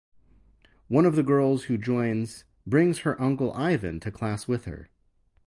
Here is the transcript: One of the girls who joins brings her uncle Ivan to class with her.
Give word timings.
One 0.87 1.05
of 1.05 1.15
the 1.15 1.21
girls 1.21 1.65
who 1.65 1.77
joins 1.77 2.43
brings 2.65 3.01
her 3.01 3.21
uncle 3.21 3.53
Ivan 3.53 3.99
to 3.99 4.09
class 4.09 4.47
with 4.47 4.65
her. 4.65 4.89